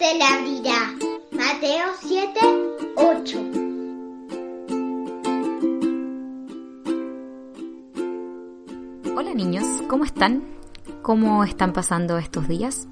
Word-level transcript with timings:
se 0.00 0.14
le 0.14 0.24
abrirá. 0.24 0.96
Mateo 1.30 1.92
7, 2.00 2.40
8. 2.96 3.38
Hola 9.14 9.34
niños, 9.34 9.66
¿cómo 9.90 10.06
están? 10.06 10.42
¿Cómo 11.02 11.44
están 11.44 11.74
pasando 11.74 12.16
estos 12.16 12.48
días? 12.48 12.88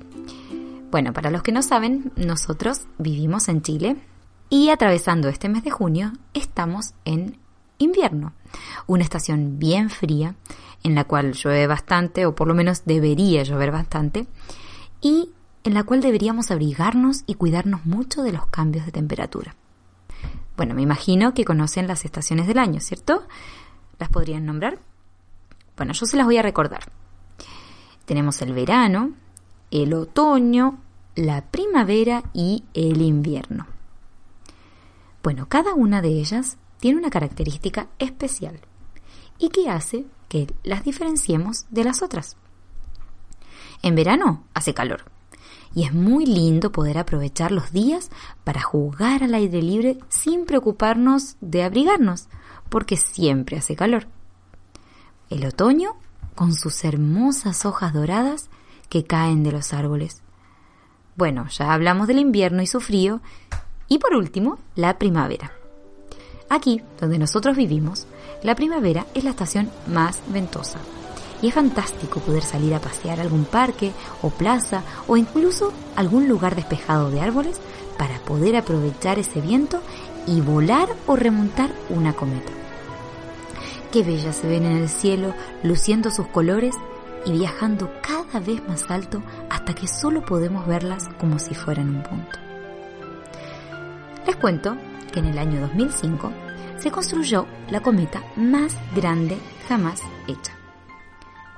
Bueno, 0.90 1.14
para 1.14 1.30
los 1.30 1.42
que 1.42 1.50
no 1.50 1.62
saben, 1.62 2.12
nosotros 2.16 2.82
vivimos 2.98 3.48
en 3.48 3.62
Chile 3.62 3.96
y 4.50 4.68
atravesando 4.68 5.30
este 5.30 5.48
mes 5.48 5.64
de 5.64 5.70
junio 5.70 6.12
estamos 6.34 6.92
en 7.06 7.38
invierno, 7.78 8.34
una 8.86 9.02
estación 9.02 9.58
bien 9.58 9.88
fría 9.88 10.34
en 10.82 10.94
la 10.94 11.04
cual 11.04 11.32
llueve 11.32 11.66
bastante 11.66 12.26
o 12.26 12.34
por 12.34 12.48
lo 12.48 12.54
menos 12.54 12.84
debería 12.84 13.44
llover 13.44 13.70
bastante 13.70 14.26
y 15.00 15.30
en 15.68 15.74
la 15.74 15.82
cual 15.82 16.00
deberíamos 16.00 16.50
abrigarnos 16.50 17.24
y 17.26 17.34
cuidarnos 17.34 17.84
mucho 17.84 18.22
de 18.22 18.32
los 18.32 18.46
cambios 18.46 18.86
de 18.86 18.92
temperatura. 18.92 19.54
Bueno, 20.56 20.74
me 20.74 20.80
imagino 20.80 21.34
que 21.34 21.44
conocen 21.44 21.86
las 21.86 22.06
estaciones 22.06 22.46
del 22.46 22.58
año, 22.58 22.80
¿cierto? 22.80 23.28
¿Las 23.98 24.08
podrían 24.08 24.46
nombrar? 24.46 24.78
Bueno, 25.76 25.92
yo 25.92 26.06
se 26.06 26.16
las 26.16 26.24
voy 26.24 26.38
a 26.38 26.42
recordar. 26.42 26.90
Tenemos 28.06 28.40
el 28.40 28.54
verano, 28.54 29.12
el 29.70 29.92
otoño, 29.92 30.78
la 31.14 31.42
primavera 31.42 32.22
y 32.32 32.64
el 32.72 33.02
invierno. 33.02 33.66
Bueno, 35.22 35.50
cada 35.50 35.74
una 35.74 36.00
de 36.00 36.08
ellas 36.08 36.56
tiene 36.80 36.98
una 36.98 37.10
característica 37.10 37.88
especial 37.98 38.58
y 39.38 39.50
que 39.50 39.68
hace 39.68 40.06
que 40.30 40.46
las 40.62 40.82
diferenciemos 40.82 41.66
de 41.68 41.84
las 41.84 42.00
otras. 42.00 42.38
En 43.82 43.94
verano 43.94 44.44
hace 44.54 44.72
calor 44.72 45.17
y 45.74 45.84
es 45.84 45.92
muy 45.92 46.26
lindo 46.26 46.72
poder 46.72 46.98
aprovechar 46.98 47.52
los 47.52 47.72
días 47.72 48.10
para 48.44 48.62
jugar 48.62 49.22
al 49.22 49.34
aire 49.34 49.62
libre 49.62 49.98
sin 50.08 50.46
preocuparnos 50.46 51.36
de 51.40 51.62
abrigarnos, 51.62 52.28
porque 52.68 52.96
siempre 52.96 53.58
hace 53.58 53.76
calor. 53.76 54.06
El 55.30 55.44
otoño 55.46 55.96
con 56.34 56.54
sus 56.54 56.84
hermosas 56.84 57.66
hojas 57.66 57.92
doradas 57.92 58.48
que 58.88 59.04
caen 59.04 59.42
de 59.42 59.52
los 59.52 59.72
árboles. 59.72 60.22
Bueno, 61.16 61.48
ya 61.48 61.72
hablamos 61.72 62.06
del 62.06 62.20
invierno 62.20 62.62
y 62.62 62.66
su 62.66 62.80
frío. 62.80 63.20
Y 63.88 63.98
por 63.98 64.14
último, 64.14 64.58
la 64.76 64.98
primavera. 64.98 65.50
Aquí, 66.48 66.80
donde 67.00 67.18
nosotros 67.18 67.56
vivimos, 67.56 68.06
la 68.42 68.54
primavera 68.54 69.04
es 69.14 69.24
la 69.24 69.30
estación 69.30 69.70
más 69.88 70.20
ventosa. 70.28 70.78
Y 71.40 71.48
es 71.48 71.54
fantástico 71.54 72.20
poder 72.20 72.42
salir 72.42 72.74
a 72.74 72.80
pasear 72.80 73.20
a 73.20 73.22
algún 73.22 73.44
parque 73.44 73.92
o 74.22 74.30
plaza 74.30 74.82
o 75.06 75.16
incluso 75.16 75.72
algún 75.94 76.28
lugar 76.28 76.56
despejado 76.56 77.10
de 77.10 77.20
árboles 77.20 77.60
para 77.96 78.18
poder 78.20 78.56
aprovechar 78.56 79.18
ese 79.18 79.40
viento 79.40 79.80
y 80.26 80.40
volar 80.40 80.88
o 81.06 81.16
remontar 81.16 81.70
una 81.90 82.12
cometa. 82.12 82.52
Qué 83.92 84.02
bellas 84.02 84.36
se 84.36 84.48
ven 84.48 84.66
en 84.66 84.76
el 84.76 84.88
cielo, 84.88 85.34
luciendo 85.62 86.10
sus 86.10 86.26
colores 86.28 86.74
y 87.24 87.32
viajando 87.32 87.90
cada 88.02 88.40
vez 88.40 88.66
más 88.68 88.90
alto 88.90 89.22
hasta 89.48 89.74
que 89.74 89.88
solo 89.88 90.24
podemos 90.24 90.66
verlas 90.66 91.08
como 91.18 91.38
si 91.38 91.54
fueran 91.54 91.88
un 91.88 92.02
punto. 92.02 92.38
Les 94.26 94.36
cuento 94.36 94.76
que 95.12 95.20
en 95.20 95.26
el 95.26 95.38
año 95.38 95.60
2005 95.62 96.30
se 96.78 96.90
construyó 96.90 97.46
la 97.70 97.80
cometa 97.80 98.22
más 98.36 98.76
grande 98.94 99.38
jamás 99.68 100.02
hecha. 100.26 100.57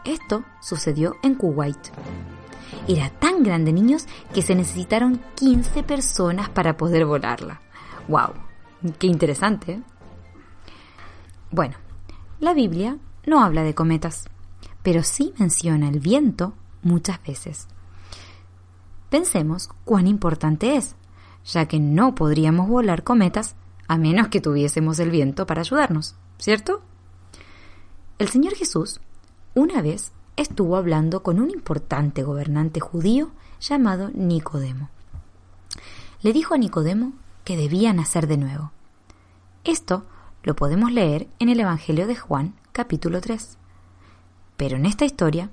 Esto 0.05 0.45
sucedió 0.61 1.17
en 1.23 1.35
Kuwait. 1.35 1.79
Era 2.89 3.11
tan 3.11 3.43
grande, 3.43 3.73
niños, 3.73 4.07
que 4.33 4.43
se 4.43 4.55
necesitaron 4.55 5.21
15 5.35 5.83
personas 5.83 6.49
para 6.49 6.77
poder 6.77 7.05
volarla. 7.05 7.61
¡Wow! 8.09 8.33
¡Qué 8.99 9.07
interesante! 9.07 9.73
¿eh? 9.73 9.83
Bueno, 11.51 11.77
la 12.39 12.55
Biblia 12.55 12.97
no 13.27 13.43
habla 13.45 13.63
de 13.63 13.75
cometas, 13.75 14.29
pero 14.83 15.03
sí 15.03 15.35
menciona 15.39 15.89
el 15.89 16.01
viento 16.01 16.55
muchas 16.83 17.23
veces. 17.23 17.69
Pensemos 19.11 19.69
cuán 19.85 20.07
importante 20.07 20.77
es, 20.77 20.97
ya 21.45 21.67
que 21.67 21.79
no 21.79 22.15
podríamos 22.15 22.69
volar 22.69 23.03
cometas 23.03 23.57
a 23.89 23.99
menos 23.99 24.29
que 24.29 24.41
tuviésemos 24.41 24.99
el 25.01 25.11
viento 25.11 25.47
para 25.47 25.61
ayudarnos, 25.61 26.15
¿cierto? 26.39 26.81
El 28.19 28.29
Señor 28.29 28.55
Jesús 28.55 29.01
una 29.55 29.83
vez 29.83 30.13
estuvo 30.37 30.77
hablando 30.77 31.23
con 31.23 31.41
un 31.41 31.51
importante 31.51 32.23
gobernante 32.23 32.81
judío 32.81 33.31
llamado 33.61 34.11
Nicodemo. 34.15 34.89
Le 36.23 36.33
dijo 36.33 36.55
a 36.55 36.59
Nicodemo 36.59 37.13
que 37.45 37.57
debía 37.57 37.93
nacer 37.93 38.27
de 38.27 38.37
nuevo. 38.37 38.73
Esto 39.65 40.05
lo 40.43 40.55
podemos 40.55 40.93
leer 40.93 41.29
en 41.39 41.49
el 41.49 41.61
Evangelio 41.61 42.07
de 42.07 42.17
Juan 42.17 42.55
capítulo 42.73 43.21
3. 43.21 43.59
Pero 44.57 44.77
en 44.77 44.87
esta 44.87 45.05
historia, 45.05 45.51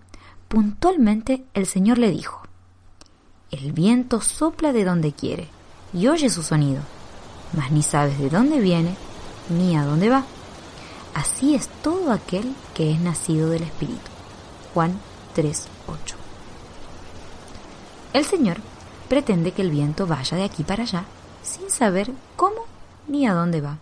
puntualmente 0.47 1.45
el 1.53 1.65
Señor 1.65 1.97
le 1.97 2.11
dijo, 2.11 2.43
El 3.51 3.73
viento 3.73 4.21
sopla 4.21 4.73
de 4.73 4.85
donde 4.85 5.11
quiere 5.11 5.47
y 5.93 6.07
oye 6.07 6.29
su 6.29 6.43
sonido, 6.43 6.81
mas 7.53 7.71
ni 7.71 7.81
sabes 7.81 8.19
de 8.19 8.29
dónde 8.29 8.59
viene 8.59 8.95
ni 9.49 9.75
a 9.75 9.85
dónde 9.85 10.09
va. 10.09 10.25
Así 11.17 11.55
es 11.55 11.67
todo 11.81 12.11
aquel 12.11 12.53
que 12.75 12.91
es 12.91 12.99
nacido 12.99 13.49
del 13.49 13.63
Espíritu. 13.63 14.11
Juan 14.71 14.99
3.8. 15.35 16.13
El 18.13 18.23
Señor 18.23 18.57
pretende 19.09 19.51
que 19.51 19.63
el 19.63 19.71
viento 19.71 20.05
vaya 20.05 20.37
de 20.37 20.43
aquí 20.43 20.63
para 20.63 20.83
allá 20.83 21.05
sin 21.41 21.71
saber 21.71 22.13
cómo 22.35 22.65
ni 23.07 23.25
a 23.25 23.33
dónde 23.33 23.61
va. 23.61 23.79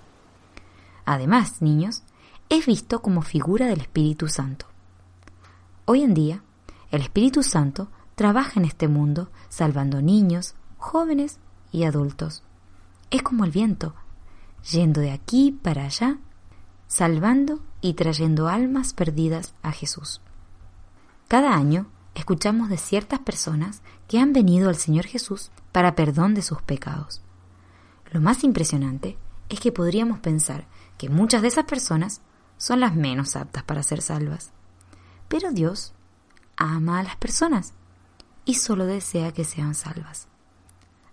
Además, 1.04 1.62
niños, 1.62 2.04
es 2.48 2.66
visto 2.66 3.02
como 3.02 3.22
figura 3.22 3.66
del 3.66 3.82
Espíritu 3.82 4.30
Santo. 4.30 4.68
Hoy 5.84 6.04
en 6.04 6.14
día, 6.14 6.42
el 6.90 7.02
Espíritu 7.02 7.44
Santo 7.44 7.90
trabaja 8.16 8.62
en 8.62 8.66
este 8.66 8.88
mundo 8.88 9.30
salvando 9.50 10.02
niños, 10.02 10.56
jóvenes 10.78 11.40
y 11.74 11.84
adultos. 11.84 12.44
Es 13.12 13.24
como 13.24 13.44
el 13.44 13.52
viento, 13.52 13.94
yendo 14.72 15.02
de 15.02 15.12
aquí 15.12 15.52
para 15.52 15.84
allá, 15.84 16.18
salvando 16.96 17.60
y 17.82 17.96
trayendo 17.96 18.48
almas 18.48 18.94
perdidas 18.94 19.54
a 19.64 19.74
Jesús. 19.74 20.22
Cada 21.28 21.54
año 21.54 21.88
escuchamos 22.14 22.70
de 22.70 22.78
ciertas 22.78 23.20
personas 23.20 23.82
que 24.08 24.18
han 24.18 24.32
venido 24.32 24.70
al 24.70 24.78
Señor 24.78 25.06
Jesús 25.06 25.52
para 25.74 25.94
perdón 25.94 26.36
de 26.36 26.42
sus 26.42 26.62
pecados. 26.62 27.22
Lo 28.14 28.22
más 28.22 28.46
impresionante 28.46 29.18
es 29.50 29.60
que 29.60 29.74
podríamos 29.74 30.20
pensar 30.20 30.68
que 30.98 31.10
muchas 31.10 31.42
de 31.42 31.50
esas 31.50 31.66
personas 31.66 32.22
son 32.56 32.80
las 32.80 32.96
menos 32.96 33.36
aptas 33.36 33.64
para 33.64 33.84
ser 33.84 34.02
salvas. 34.02 34.54
Pero 35.28 35.52
Dios 35.52 35.92
ama 36.56 37.00
a 37.00 37.04
las 37.04 37.18
personas 37.18 37.74
y 38.46 38.54
solo 38.54 38.86
desea 38.86 39.34
que 39.34 39.44
sean 39.44 39.76
salvas. 39.76 40.30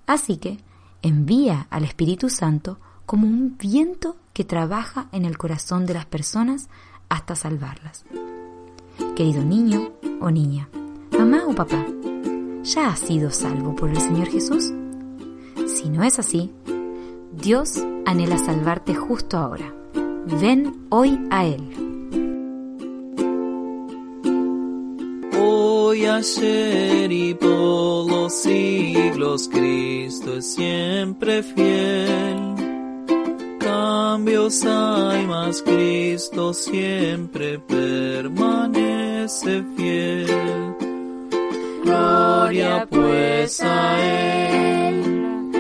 Así 0.07 0.37
que 0.37 0.61
envía 1.03 1.67
al 1.71 1.83
Espíritu 1.83 2.31
Santo 2.31 2.79
como 3.05 3.27
un 3.27 3.59
viento 3.59 4.17
que 4.33 4.45
trabaja 4.45 5.09
en 5.13 5.25
el 5.25 5.39
corazón 5.39 5.87
de 5.87 5.95
las 5.95 6.07
personas 6.07 6.69
hasta 7.09 7.37
salvarlas. 7.37 8.05
Querido 9.17 9.43
niño 9.43 9.93
o 10.21 10.31
niña, 10.31 10.69
mamá 11.19 11.45
o 11.47 11.55
papá, 11.55 11.85
¿ya 12.63 12.89
has 12.89 13.01
sido 13.01 13.31
salvo 13.31 13.77
por 13.77 13.91
el 13.91 14.01
Señor 14.01 14.29
Jesús? 14.29 14.73
Si 15.67 15.89
no 15.89 16.03
es 16.03 16.19
así, 16.19 16.53
Dios 17.33 17.83
anhela 18.07 18.39
salvarte 18.39 18.95
justo 18.95 19.37
ahora. 19.37 19.75
Ven 20.41 20.87
hoy 20.91 21.19
a 21.31 21.45
Él. 21.45 21.93
Hoy, 25.39 26.07
ayer 26.07 27.11
y 27.11 27.35
por 27.35 28.11
los 28.11 28.33
siglos, 28.33 29.49
Cristo 29.49 30.37
es 30.37 30.55
siempre 30.55 31.43
fiel. 31.43 32.52
Cambios 34.13 34.63
hay, 34.67 35.27
más 35.27 35.63
Cristo 35.63 36.53
siempre 36.53 37.59
permanece 37.59 39.65
fiel. 39.75 40.77
Gloria 41.83 42.87
pues 42.91 43.63
a 43.63 44.05
Él, 44.05 45.51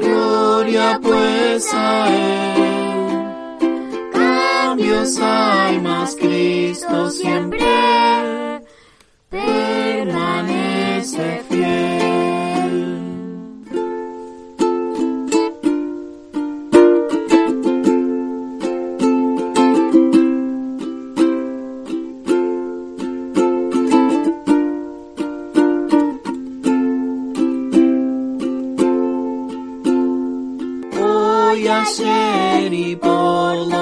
gloria 0.00 0.98
pues 1.02 1.68
a 1.74 2.08
Él. 2.08 3.28
Cambios 4.10 5.18
hay, 5.20 5.78
más 5.78 6.16
Cristo 6.16 7.10
siempre 7.10 7.87